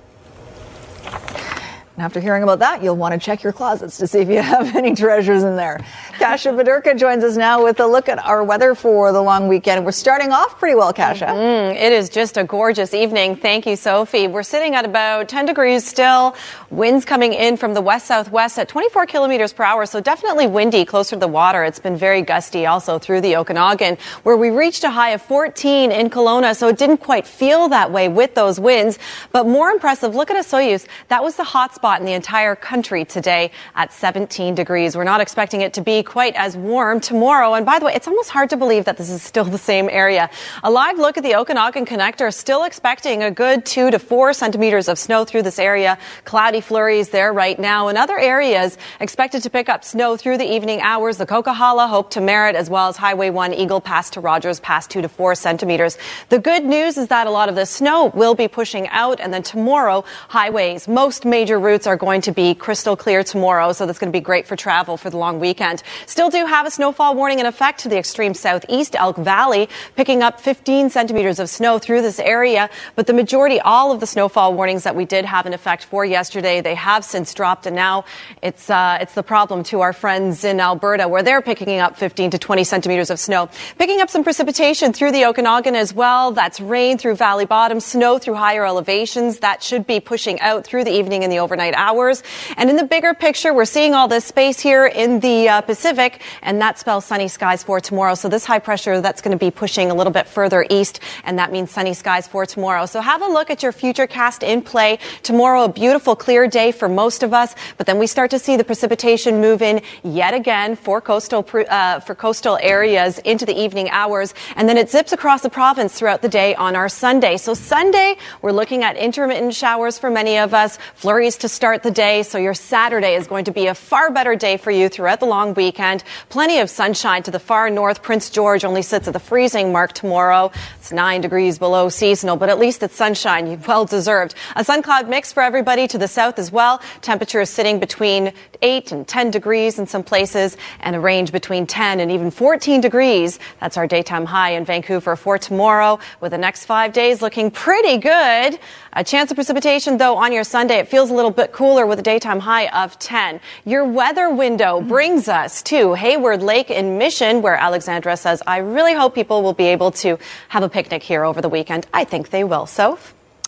[1.98, 4.40] And after hearing about that, you'll want to check your closets to see if you
[4.42, 5.84] have any treasures in there.
[6.20, 9.84] Kasha Badurka joins us now with a look at our weather for the long weekend.
[9.84, 11.26] We're starting off pretty well, Kasha.
[11.26, 13.34] Mm, it is just a gorgeous evening.
[13.34, 14.28] Thank you, Sophie.
[14.28, 16.37] We're sitting at about 10 degrees still.
[16.70, 20.84] Winds coming in from the west southwest at 24 kilometers per hour, so definitely windy
[20.84, 21.64] closer to the water.
[21.64, 25.90] It's been very gusty also through the Okanagan, where we reached a high of 14
[25.90, 29.00] in Kelowna, so it didn't quite feel that way with those winds.
[29.32, 30.87] But more impressive, look at Osoyoos.
[31.08, 34.94] That was the hot spot spot in the entire country today at 17 degrees.
[34.94, 37.55] We're not expecting it to be quite as warm tomorrow.
[37.55, 39.88] And by the way, it's almost hard to believe that this is still the same
[39.88, 40.29] area.
[40.62, 44.87] A live look at the Okanagan Connector, still expecting a good two to four centimeters
[44.87, 45.96] of snow through this area.
[46.27, 47.88] Cloudy flurries there right now.
[47.88, 51.16] In other areas, expected to pick up snow through the evening hours.
[51.16, 54.90] The Coquihalla, Hope to Merritt, as well as Highway 1 Eagle Pass to Rogers, past
[54.90, 55.96] two to four centimeters.
[56.29, 59.33] The good news is that a lot of the snow will be pushing out, and
[59.33, 63.99] then tomorrow, highways, most major routes are going to be crystal clear tomorrow, so that's
[63.99, 65.83] going to be great for travel for the long weekend.
[66.07, 70.23] Still do have a snowfall warning in effect to the extreme southeast, Elk Valley, picking
[70.23, 74.55] up 15 centimeters of snow through this area, but the majority, all of the snowfall
[74.55, 78.05] warnings that we did have in effect for yesterday, they have since dropped, and now
[78.43, 82.31] it's uh, it's the problem to our friends in Alberta, where they're picking up 15
[82.31, 86.33] to 20 centimeters of snow, picking up some precipitation through the Okanagan as well.
[86.33, 89.41] That's rain through Valley Bottom, snow through higher elevations.
[89.41, 92.22] That should be pushing out through the evening and the overnight hours.
[92.57, 96.22] And in the bigger picture, we're seeing all this space here in the uh, Pacific,
[96.42, 98.14] and that spells sunny skies for tomorrow.
[98.14, 101.38] So this high pressure that's going to be pushing a little bit further east, and
[101.38, 102.87] that means sunny skies for tomorrow.
[102.87, 104.98] So have a look at your future cast in play.
[105.22, 108.57] Tomorrow, a beautiful, clear day for most of us, but then we start to see
[108.57, 113.88] the precipitation move in yet again for coastal uh, for coastal areas into the evening
[113.90, 117.37] hours, and then it zips across the province throughout the day on our Sunday.
[117.37, 121.90] So Sunday, we're looking at intermittent showers for many of us, flurries to start the
[121.90, 122.22] day.
[122.22, 125.26] So your Saturday is going to be a far better day for you throughout the
[125.26, 126.04] long weekend.
[126.28, 128.02] Plenty of sunshine to the far north.
[128.02, 130.50] Prince George only sits at the freezing mark tomorrow.
[130.76, 133.62] It's nine degrees below seasonal, but at least it's sunshine.
[133.68, 134.34] Well deserved.
[134.56, 136.80] A sun cloud mix for everybody to the south as well.
[137.02, 138.32] Temperature is sitting between
[138.62, 142.80] 8 and 10 degrees in some places and a range between 10 and even 14
[142.80, 143.38] degrees.
[143.61, 147.98] That's our daytime high in Vancouver for tomorrow with the next five days looking pretty
[147.98, 148.58] good.
[148.98, 150.78] A chance of precipitation though on your Sunday.
[150.78, 153.38] It feels a little bit cooler with a daytime high of 10.
[153.64, 158.94] Your weather window brings us to Hayward Lake in Mission where Alexandra says, I really
[158.94, 161.87] hope people will be able to have a picnic here over the weekend.
[161.94, 162.66] I think they will.
[162.66, 162.98] So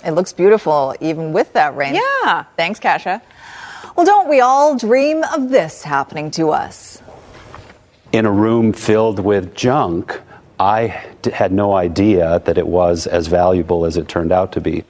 [0.04, 1.96] it looks beautiful even with that rain.
[1.96, 2.44] Yeah.
[2.56, 3.20] Thanks, Kasha.
[3.96, 7.02] Well, don't we all dream of this happening to us?
[8.12, 10.16] In a room filled with junk,
[10.60, 14.84] I had no idea that it was as valuable as it turned out to be.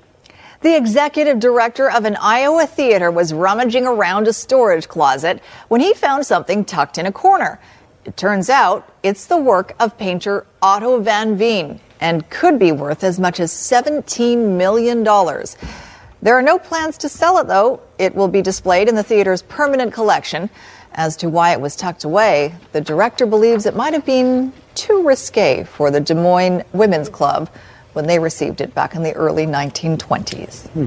[0.62, 5.94] The executive director of an Iowa theater was rummaging around a storage closet when he
[5.94, 7.58] found something tucked in a corner.
[8.04, 13.04] It turns out it's the work of painter Otto van Veen and could be worth
[13.04, 15.02] as much as $17 million.
[15.02, 17.80] There are no plans to sell it, though.
[17.98, 20.50] It will be displayed in the theater's permanent collection.
[20.92, 25.06] As to why it was tucked away, the director believes it might have been too
[25.06, 27.48] risque for the Des Moines Women's Club
[27.92, 30.68] when they received it back in the early 1920s.
[30.68, 30.86] Hmm.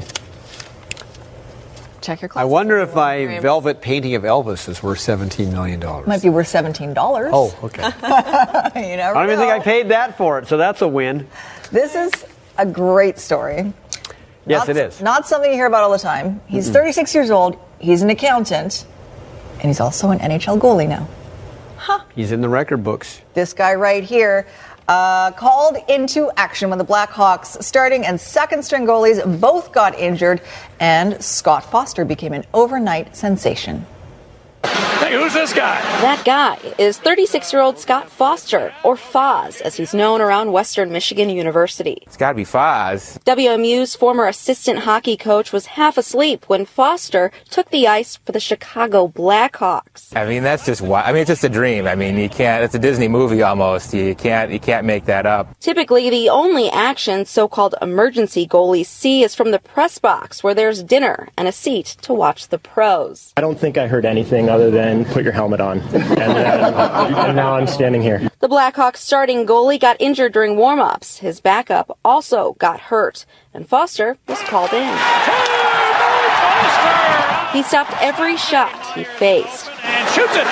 [2.01, 2.43] Check your closet.
[2.43, 5.79] I wonder if my velvet painting of Elvis is worth $17 million.
[6.05, 6.93] Might be worth $17.
[7.31, 7.83] Oh, okay.
[8.91, 9.51] you never I don't even know.
[9.51, 11.27] think I paid that for it, so that's a win.
[11.71, 12.11] This is
[12.57, 13.71] a great story.
[14.45, 15.01] Yes, not, it is.
[15.01, 16.41] Not something you hear about all the time.
[16.47, 16.73] He's Mm-mm.
[16.73, 17.57] 36 years old.
[17.79, 18.85] He's an accountant,
[19.53, 21.07] and he's also an NHL goalie now.
[21.77, 22.01] Huh.
[22.13, 23.21] He's in the record books.
[23.33, 24.45] This guy right here
[24.87, 30.41] uh, called into action when the Blackhawks starting and second string goalies both got injured,
[30.79, 33.85] and Scott Foster became an overnight sensation.
[34.99, 35.81] Hey, who's this guy?
[36.01, 40.91] That guy is 36 year old Scott Foster, or Foz, as he's known around Western
[40.91, 42.03] Michigan University.
[42.03, 43.17] It's got to be Foz.
[43.23, 48.39] WMU's former assistant hockey coach was half asleep when Foster took the ice for the
[48.39, 50.15] Chicago Blackhawks.
[50.15, 51.01] I mean, that's just why.
[51.01, 51.87] I mean, it's just a dream.
[51.87, 52.63] I mean, you can't.
[52.63, 53.93] It's a Disney movie almost.
[53.93, 54.51] You can't.
[54.51, 55.59] You can't make that up.
[55.59, 60.53] Typically, the only action so called emergency goalies see is from the press box, where
[60.53, 63.33] there's dinner and a seat to watch the pros.
[63.35, 65.79] I don't think I heard anything other than put your helmet on.
[65.79, 66.29] And, then,
[66.75, 68.29] and now I'm standing here.
[68.39, 71.17] The Blackhawks starting goalie got injured during warm-ups.
[71.17, 74.97] His backup also got hurt, and Foster was called in.
[77.53, 79.69] He stopped every shot he faced.
[79.83, 80.47] And shoots it.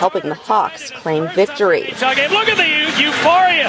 [0.00, 1.82] Helping the Hawks claim victory.
[1.82, 3.68] Look at the euphoria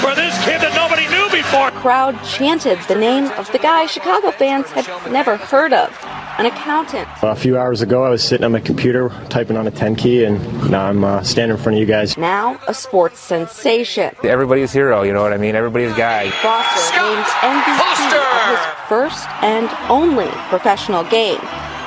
[0.00, 1.72] for this kid that nobody knew before.
[1.82, 5.90] Crowd chanted the name of the guy Chicago fans had never heard of,
[6.38, 7.08] an accountant.
[7.22, 10.24] A few hours ago, I was sitting on my computer typing on a 10 key,
[10.24, 12.16] and now I'm uh, standing in front of you guys.
[12.16, 14.14] Now a sports sensation.
[14.24, 15.02] Everybody's hero.
[15.02, 15.54] You know what I mean?
[15.54, 16.30] Everybody's guy.
[16.30, 21.38] Foster named MVP of his first and only professional game,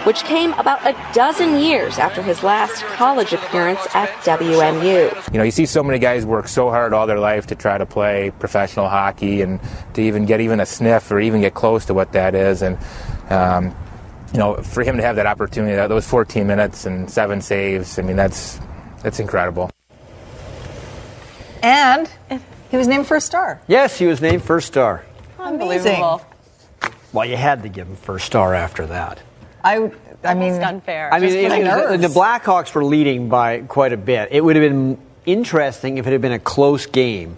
[0.05, 5.31] which came about a dozen years after his last college appearance at WMU.
[5.33, 7.77] You know, you see so many guys work so hard all their life to try
[7.77, 9.59] to play professional hockey and
[9.93, 12.61] to even get even a sniff or even get close to what that is.
[12.61, 12.77] And
[13.29, 13.75] Um,
[14.35, 17.97] you know, for him to have that opportunity, that those 14 minutes and seven saves,
[17.97, 18.59] I mean, that's
[19.01, 19.71] that's incredible.
[21.63, 22.09] And
[22.69, 23.61] he was named first star.
[23.67, 25.05] Yes, he was named first star.
[25.39, 26.21] Unbelievable.
[27.13, 29.21] Well, you had to give him first star after that.
[29.63, 29.89] I,
[30.21, 31.13] I mean, unfair.
[31.13, 34.29] I mean, Just it- the it the Blackhawks were leading by quite a bit.
[34.33, 37.37] It would have been interesting if it had been a close game.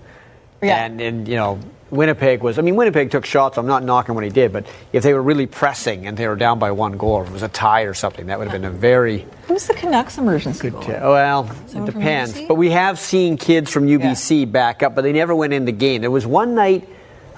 [0.63, 0.83] Yeah.
[0.83, 3.57] And, and, you know, Winnipeg was, I mean, Winnipeg took shots.
[3.57, 6.35] I'm not knocking what he did, but if they were really pressing and they were
[6.35, 8.61] down by one goal, or if it was a tie or something, that would have
[8.61, 10.83] been a very Who's the Canucks emergency goal?
[10.87, 12.41] Oh, well, Someone it depends.
[12.41, 15.71] But we have seen kids from UBC back up, but they never went in the
[15.71, 16.01] game.
[16.01, 16.87] There was one night,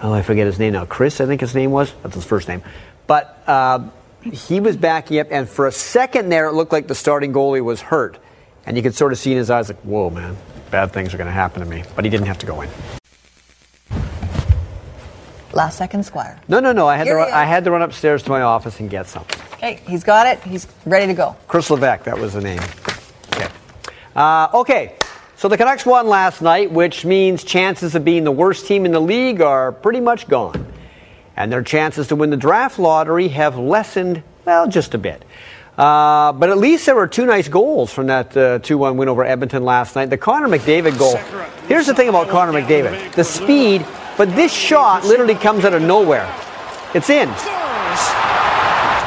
[0.02, 0.86] oh, I forget his name now.
[0.86, 1.94] Chris, I think his name was.
[2.02, 2.64] That's his first name.
[3.06, 3.90] But uh,
[4.24, 7.64] he was backing up, and for a second there, it looked like the starting goalie
[7.64, 8.18] was hurt.
[8.66, 10.36] And you could sort of see in his eyes, like, whoa, man,
[10.70, 11.84] bad things are going to happen to me.
[11.96, 12.70] But he didn't have to go in.
[15.54, 16.40] Last second squire.
[16.48, 16.88] No, no, no.
[16.88, 19.42] I had, to run, I had to run upstairs to my office and get something.
[19.54, 20.40] Okay, he's got it.
[20.44, 21.36] He's ready to go.
[21.48, 22.62] Chris Levesque, that was the name.
[23.34, 23.48] Okay.
[24.16, 24.96] Uh, okay.
[25.36, 28.92] So the Canucks won last night, which means chances of being the worst team in
[28.92, 30.72] the league are pretty much gone.
[31.36, 35.24] And their chances to win the draft lottery have lessened, well, just a bit.
[35.78, 39.08] Uh, but at least there were two nice goals from that uh, 2 1 win
[39.08, 40.10] over Edmonton last night.
[40.10, 41.16] The Connor McDavid goal.
[41.70, 43.86] Here's the thing about Connor McDavid the speed,
[44.20, 46.30] but this shot literally comes out of nowhere.
[46.94, 47.30] It's in.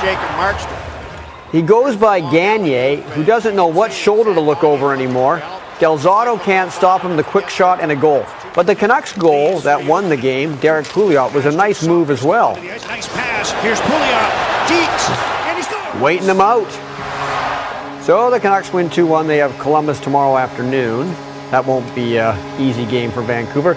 [0.01, 1.53] Jacob Markstrom.
[1.53, 5.41] He goes by Gagner, who doesn't know what shoulder to look over anymore.
[5.81, 8.25] Del Zotto can't stop him, the quick shot and a goal.
[8.55, 12.23] But the Canucks goal that won the game, Derrick Pouliot, was a nice move as
[12.23, 12.57] well.
[12.57, 13.53] Nice pass.
[13.63, 14.31] Here's Pouliot.
[14.67, 15.11] Dekes.
[15.47, 16.03] And he's.
[16.03, 16.71] Waiting them out.
[18.03, 19.27] So the Canucks win 2 1.
[19.27, 21.09] They have Columbus tomorrow afternoon.
[21.51, 23.77] That won't be an easy game for Vancouver.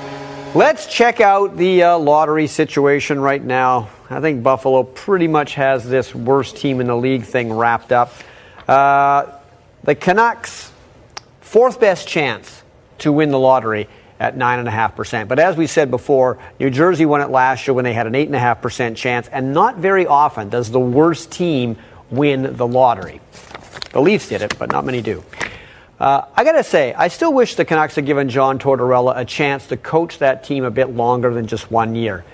[0.56, 3.89] Let's check out the uh, lottery situation right now.
[4.10, 8.13] I think Buffalo pretty much has this worst team in the league thing wrapped up.
[8.65, 9.38] Uh,
[9.84, 10.72] the Canucks,
[11.41, 12.63] fourth best chance
[13.00, 15.28] to win the lottery at 9.5%.
[15.28, 18.13] But as we said before, New Jersey won it last year when they had an
[18.13, 21.76] 8.5% chance, and not very often does the worst team
[22.10, 23.20] win the lottery.
[23.91, 25.22] The Leafs did it, but not many do.
[25.99, 29.23] Uh, I got to say, I still wish the Canucks had given John Tortorella a
[29.23, 32.25] chance to coach that team a bit longer than just one year.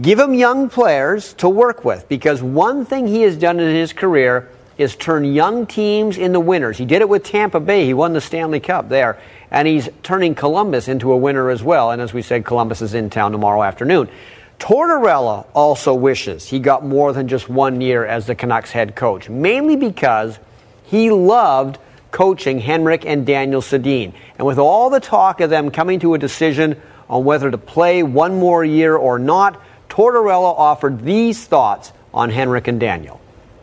[0.00, 3.92] Give him young players to work with because one thing he has done in his
[3.92, 6.76] career is turn young teams into winners.
[6.76, 7.86] He did it with Tampa Bay.
[7.86, 9.18] He won the Stanley Cup there.
[9.50, 11.92] And he's turning Columbus into a winner as well.
[11.92, 14.10] And as we said, Columbus is in town tomorrow afternoon.
[14.58, 19.28] Tortorella also wishes he got more than just one year as the Canucks head coach,
[19.28, 20.38] mainly because
[20.84, 21.78] he loved
[22.16, 24.14] coaching Henrik and Daniel Sedin.
[24.38, 28.02] And with all the talk of them coming to a decision on whether to play
[28.02, 33.20] one more year or not, Tortorella offered these thoughts on Henrik and Daniel.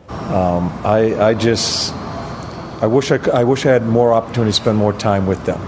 [0.08, 1.94] Um, I, I just,
[2.80, 5.60] I wish I, I wish I had more opportunity to spend more time with them.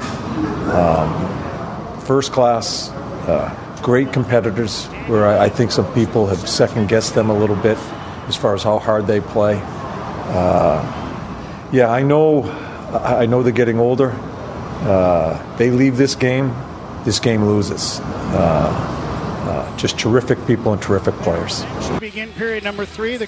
[0.69, 2.91] Um, first class,
[3.27, 4.85] uh, great competitors.
[5.07, 7.79] Where I, I think some people have second guessed them a little bit
[8.27, 9.59] as far as how hard they play.
[9.63, 11.01] Uh,
[11.71, 12.43] yeah, I know,
[13.03, 14.11] I I know they're getting older.
[14.81, 16.53] Uh, they leave this game,
[17.05, 17.99] this game loses.
[17.99, 18.91] Uh,
[19.45, 21.63] uh, just terrific people and terrific players.
[21.81, 23.17] Should begin period number three.
[23.17, 23.27] The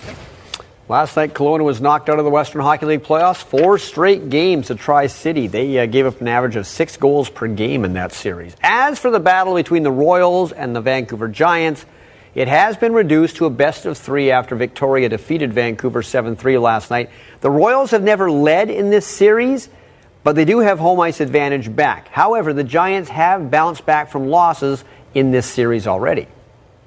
[0.90, 3.44] Last night, Kelowna was knocked out of the Western Hockey League playoffs.
[3.44, 5.48] Four straight games to Tri City.
[5.48, 8.56] They uh, gave up an average of six goals per game in that series.
[8.64, 11.86] As for the battle between the Royals and the Vancouver Giants,
[12.38, 16.60] it has been reduced to a best of three after Victoria defeated Vancouver 7 3
[16.60, 17.10] last night.
[17.42, 19.70] The Royals have never led in this series,
[20.24, 22.10] but they do have home ice advantage back.
[22.10, 24.84] However, the Giants have bounced back from losses
[25.16, 26.28] in this series already.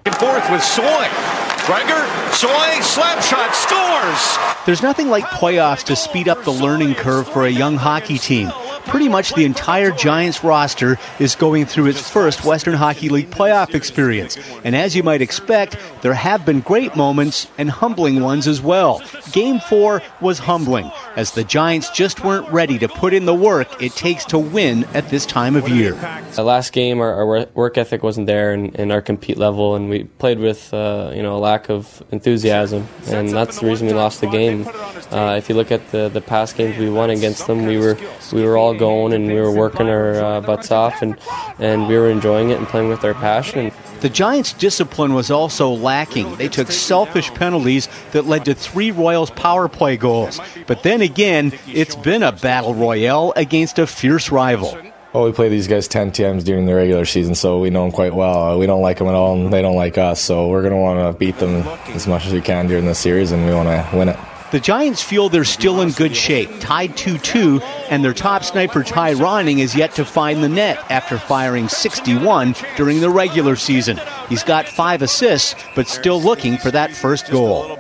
[0.04, 1.39] and forth with Soy.
[1.66, 4.64] Gregor, Soy, slap shot, scores.
[4.66, 8.50] There's nothing like playoffs to speed up the learning curve for a young hockey team.
[8.86, 13.74] Pretty much the entire Giants roster is going through its first Western Hockey League playoff
[13.74, 14.38] experience.
[14.64, 19.02] And as you might expect, there have been great moments and humbling ones as well.
[19.32, 23.80] Game four was humbling, as the Giants just weren't ready to put in the work
[23.82, 25.92] it takes to win at this time of year.
[26.32, 29.88] The last game, our, our work ethic wasn't there, and, and our compete level, and
[29.90, 33.92] we played with uh, you know a lack of enthusiasm, and that's the reason we
[33.92, 34.68] lost the game.
[35.10, 37.96] Uh, if you look at the, the past games we won against them, we were
[38.32, 41.16] we were all going and we were working our uh, butts off, and
[41.58, 43.72] and we were enjoying it and playing with our passion.
[44.00, 46.36] The Giants' discipline was also lacking.
[46.36, 50.40] They took selfish penalties that led to three Royals power play goals.
[50.66, 54.78] But then again, it's been a battle royale against a fierce rival.
[55.12, 57.90] Well, we play these guys 10 times during the regular season, so we know them
[57.90, 58.52] quite well.
[58.52, 60.20] Uh, we don't like them at all, and they don't like us.
[60.20, 62.94] So we're going to want to beat them as much as we can during the
[62.94, 64.16] series, and we want to win it.
[64.52, 68.82] The Giants feel they're still in good shape, tied 2 2, and their top sniper
[68.82, 74.00] Ty Ronning is yet to find the net after firing 61 during the regular season.
[74.28, 77.78] He's got five assists, but still looking for that first goal.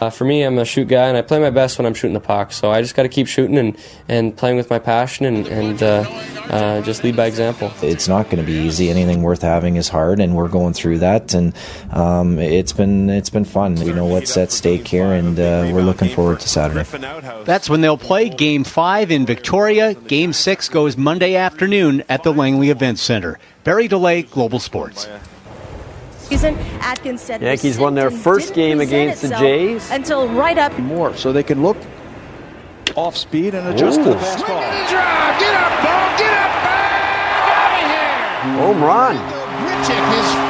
[0.00, 2.14] Uh, for me, I'm a shoot guy, and I play my best when I'm shooting
[2.14, 2.52] the puck.
[2.52, 3.76] So I just got to keep shooting and,
[4.08, 6.04] and playing with my passion and, and uh,
[6.48, 7.72] uh, just lead by example.
[7.82, 8.90] It's not going to be easy.
[8.90, 11.34] Anything worth having is hard, and we're going through that.
[11.34, 11.54] And
[11.92, 13.76] um, it's been it's been fun.
[13.76, 16.84] We know what's at stake here, and uh, we're looking forward to Saturday.
[17.44, 19.94] That's when they'll play Game 5 in Victoria.
[19.94, 23.38] Game 6 goes Monday afternoon at the Langley Event Center.
[23.64, 25.08] Barry DeLay, Global Sports.
[26.18, 29.90] Season, Atkins said Yankees won their first game against the Jays.
[29.90, 30.78] until right up.
[30.78, 31.78] More, so they can look
[32.96, 34.60] off speed and adjust to the fastball.
[34.90, 36.52] Drive, get up, ball, get up,
[38.58, 39.16] Home run.
[39.16, 40.47] Grichuk, his first.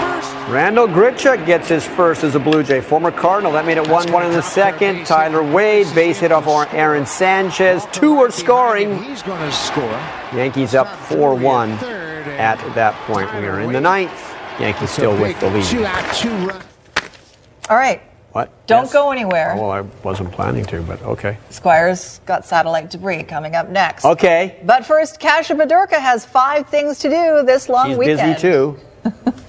[0.48, 2.80] Randal Grichuk gets his first as a Blue Jay.
[2.80, 3.52] Former Cardinal.
[3.52, 5.04] That made it 1 1 in the second.
[5.04, 7.84] Tyler Wade, base hit off Aaron Sanchez.
[7.92, 9.02] Two are scoring.
[9.02, 9.84] He's going to score.
[10.32, 13.30] Yankees up 4 1 at that point.
[13.34, 14.34] We are in the ninth.
[14.58, 15.84] Yankees still with the lead.
[15.84, 16.62] out, two run.
[17.68, 18.00] All right.
[18.32, 18.66] What?
[18.66, 19.54] Don't go anywhere.
[19.54, 21.36] Oh, well, I wasn't planning to, but okay.
[21.50, 24.06] Squires got satellite debris coming up next.
[24.06, 24.60] Okay.
[24.64, 28.36] But first, Kasha Badurka has five things to do this long She's weekend.
[28.36, 28.78] busy too.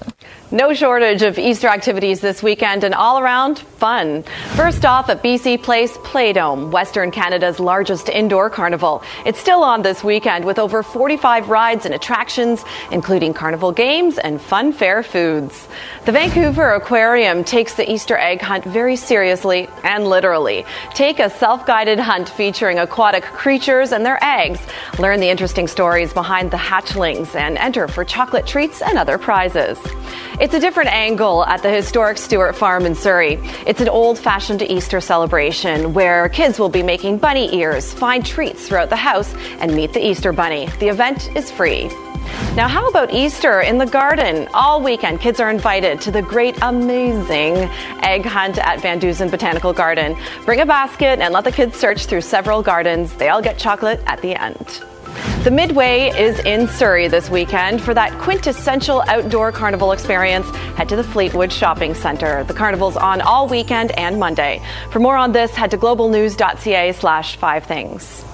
[0.52, 4.24] No shortage of Easter activities this weekend and all around fun.
[4.56, 9.04] First off, at BC Place Playdome, Western Canada's largest indoor carnival.
[9.24, 14.40] It's still on this weekend with over 45 rides and attractions, including carnival games and
[14.40, 15.68] fun fair foods.
[16.04, 20.66] The Vancouver Aquarium takes the Easter egg hunt very seriously and literally.
[20.94, 24.58] Take a self guided hunt featuring aquatic creatures and their eggs.
[24.98, 29.78] Learn the interesting stories behind the hatchlings and enter for chocolate treats and other prizes.
[30.40, 33.38] It's a different angle at the historic Stewart Farm in Surrey.
[33.66, 38.66] It's an old fashioned Easter celebration where kids will be making bunny ears, find treats
[38.66, 40.64] throughout the house, and meet the Easter Bunny.
[40.78, 41.88] The event is free.
[42.56, 44.48] Now, how about Easter in the garden?
[44.54, 47.56] All weekend, kids are invited to the great, amazing
[48.02, 50.16] egg hunt at VanDusen Botanical Garden.
[50.46, 53.12] Bring a basket and let the kids search through several gardens.
[53.12, 54.82] They all get chocolate at the end.
[55.44, 57.80] The Midway is in Surrey this weekend.
[57.82, 62.44] For that quintessential outdoor carnival experience, head to the Fleetwood Shopping Centre.
[62.44, 64.62] The carnival's on all weekend and Monday.
[64.90, 68.24] For more on this, head to globalnews.ca slash five things.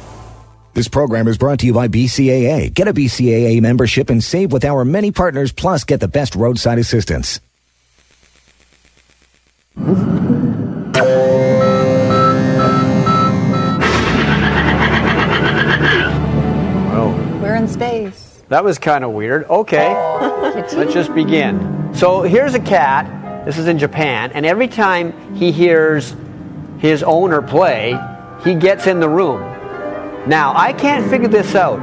[0.75, 2.75] This program is brought to you by BCAA.
[2.75, 6.79] Get a BCAA membership and save with our many partners, plus get the best roadside
[6.79, 7.41] assistance.
[17.67, 18.43] In space.
[18.49, 19.45] That was kind of weird.
[19.45, 19.93] Okay,
[20.77, 21.93] let's just begin.
[21.95, 23.45] So here's a cat.
[23.45, 26.15] This is in Japan, and every time he hears
[26.79, 27.99] his owner play,
[28.45, 29.41] he gets in the room.
[30.29, 31.79] Now, I can't figure this out.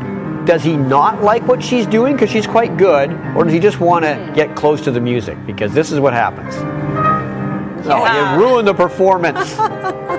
[0.45, 3.79] Does he not like what she's doing because she's quite good, or does he just
[3.79, 5.37] want to get close to the music?
[5.45, 6.53] Because this is what happens.
[7.85, 9.57] Oh, you ruined the performance.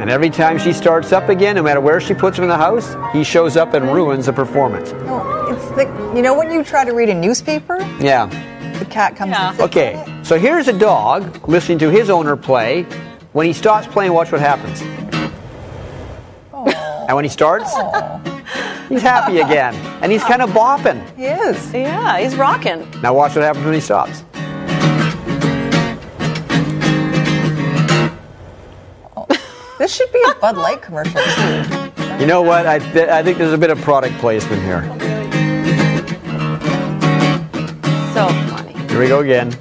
[0.00, 2.56] and every time she starts up again, no matter where she puts him in the
[2.56, 4.92] house, he shows up and ruins the performance.
[4.92, 5.84] No, it's the,
[6.16, 8.26] you know when you try to read a newspaper, Yeah.
[8.78, 12.82] the cat comes and sits Okay, so here's a dog listening to his owner play.
[13.32, 14.80] When he stops playing, watch what happens.
[16.52, 17.72] And when he starts,
[18.88, 19.74] he's happy again.
[20.02, 21.00] And he's kind of bopping.
[21.16, 21.72] He is.
[21.74, 22.88] Yeah, he's rocking.
[23.02, 24.22] Now watch what happens when he stops.
[29.80, 32.20] This should be a Bud Light commercial too.
[32.20, 32.66] You know what?
[32.66, 34.82] I, th- I think there's a bit of product placement here.
[38.12, 38.74] So funny.
[38.88, 39.56] Here we go again.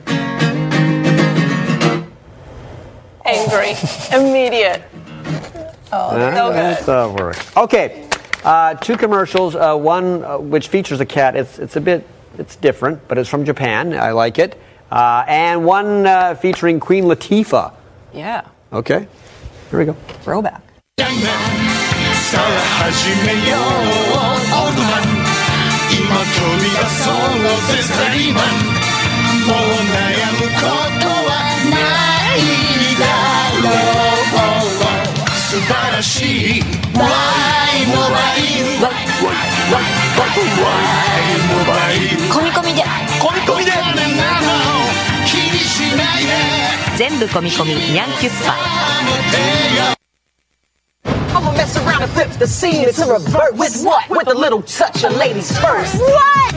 [3.23, 3.75] Angry.
[4.13, 4.83] Immediate.
[5.89, 6.55] Uh, so good.
[6.55, 7.37] that's, uh, work.
[7.55, 8.09] Okay,
[8.43, 9.55] uh, two commercials.
[9.55, 11.37] Uh, one uh, which features a cat.
[11.37, 12.05] It's it's a bit
[12.37, 13.93] it's different, but it's from Japan.
[13.93, 14.59] I like it.
[14.91, 17.73] Uh, and one uh, featuring Queen Latifah.
[18.13, 18.45] Yeah.
[18.73, 19.07] Okay,
[19.69, 19.93] here we go.
[20.23, 20.61] Throwback.
[20.99, 22.41] さあ
[22.91, 25.09] 始めようオールマン
[25.89, 27.17] 今飛び出そう
[27.65, 28.43] ぜサラリーマン
[29.47, 29.57] もう
[29.89, 30.61] 悩むこ
[30.99, 31.29] とは
[31.71, 31.73] な
[32.35, 32.37] い
[32.99, 33.03] だ
[33.63, 34.69] ろう
[35.33, 37.01] 素晴らしい Y
[37.87, 38.93] モバイル Y,
[41.47, 42.83] モバイル込み込みで
[43.19, 43.71] 込み込みで
[46.96, 48.54] 全部込み込みニャンキュッパ
[51.36, 54.08] I'ma mess around and flip the scene to revert with what?
[54.08, 55.96] With a little touch of ladies first.
[55.98, 56.54] What?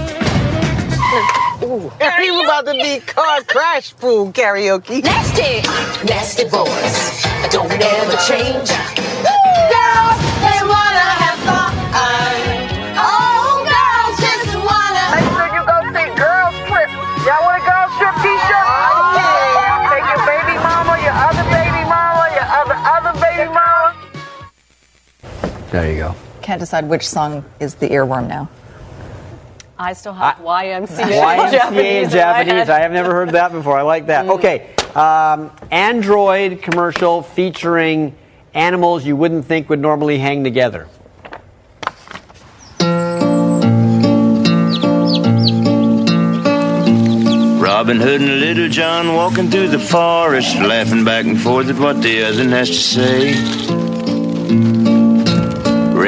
[1.64, 1.92] Ooh.
[2.00, 5.04] And he was about to be car crash fool karaoke.
[5.04, 5.64] Nasty.
[6.06, 7.24] Nasty boys.
[7.52, 8.70] Don't ever change.
[8.70, 9.41] Girls,
[25.73, 26.15] There you go.
[26.43, 28.51] Can't decide which song is the earworm now.
[29.79, 32.05] I still have YMCA, YMCA Japanese.
[32.05, 32.69] in Japanese.
[32.69, 33.79] I have never heard that before.
[33.79, 34.29] I like that.
[34.29, 34.75] Okay.
[34.95, 38.15] Um, Android commercial featuring
[38.53, 40.89] animals you wouldn't think would normally hang together.
[47.61, 52.03] Robin Hood and Little John walking through the forest, laughing back and forth at what
[52.03, 53.82] the other has to say.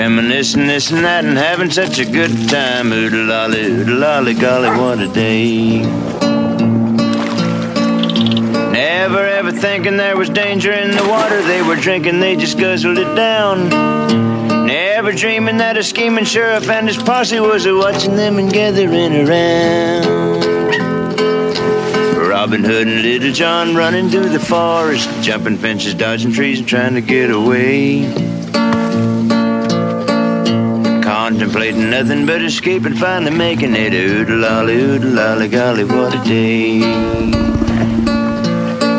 [0.05, 2.93] Reminiscing this and that and having such a good time.
[2.93, 5.81] Oodle lolly, oodle lolly, golly, what a day.
[8.71, 12.99] Never ever thinking there was danger in the water they were drinking, they just guzzled
[12.99, 13.71] it down.
[14.67, 19.27] Never dreaming that a scheming sheriff and his posse was a watching them and gathering
[19.27, 20.45] around.
[22.29, 26.93] Robin Hood and Little John running through the forest, jumping fences, dodging trees, and trying
[26.93, 28.34] to get away.
[31.45, 33.93] Contemplating nothing but escape and finally making it.
[33.93, 36.79] Oodle lolly, oodle lolly, golly, what a day.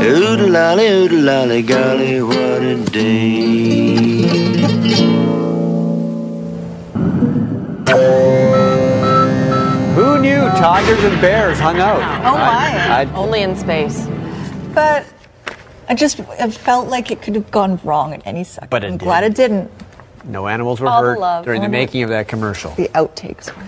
[0.03, 4.25] Oodle lolly, oodle lolly, golly, what a day.
[9.95, 11.97] Who knew tigers and bears hung out?
[12.23, 12.41] Oh, my.
[12.43, 14.07] I- I- Only in space.
[14.75, 15.03] But
[15.89, 18.69] I just it felt like it could have gone wrong at any second.
[18.69, 19.71] But it I'm glad it didn't.
[20.25, 21.45] No animals were All hurt love.
[21.45, 22.71] during the the- making of that commercial.
[22.71, 23.63] The outtakes were.